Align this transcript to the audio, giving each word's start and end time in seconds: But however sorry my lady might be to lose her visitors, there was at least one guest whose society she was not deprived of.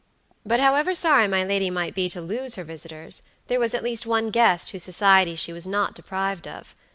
But 0.43 0.59
however 0.59 0.95
sorry 0.95 1.27
my 1.27 1.43
lady 1.43 1.69
might 1.69 1.93
be 1.93 2.09
to 2.09 2.21
lose 2.21 2.55
her 2.55 2.63
visitors, 2.63 3.21
there 3.45 3.59
was 3.59 3.75
at 3.75 3.83
least 3.83 4.07
one 4.07 4.31
guest 4.31 4.71
whose 4.71 4.81
society 4.81 5.35
she 5.35 5.53
was 5.53 5.67
not 5.67 5.93
deprived 5.93 6.47
of. 6.47 6.73